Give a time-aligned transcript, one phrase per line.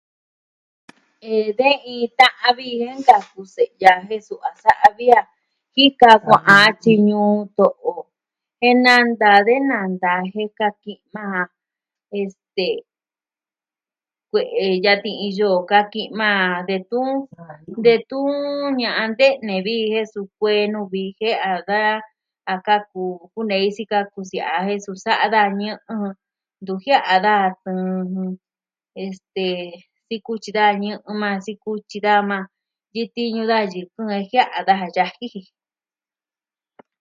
[1.33, 1.49] Eh...
[1.59, 5.21] de iin ta'vi jen nkaku se'ya jen su a sa'a vi a
[5.75, 7.93] jika kua'an tyi ñuu to'o
[8.59, 11.41] jen nanta de nanta jen kaa ki maa
[12.21, 12.65] este...
[14.29, 17.09] kue'e yatin iyo kaa ki maa detun,
[17.85, 18.33] detun
[18.81, 21.79] ña'an te'ne vi jen sukuee nuu vijin a ka,
[22.51, 25.97] a kaku, kenei sikaku siaa jen suu sa da ñɨ'ɨ.
[26.61, 27.45] Ntu jia'a daa
[29.03, 29.45] este,
[30.07, 32.45] sikutyi daa ñɨ'ɨ maa, sikutyi daa maa.
[32.95, 35.41] Yutiñu daa yɨkɨn jia'an daja ya'a ji.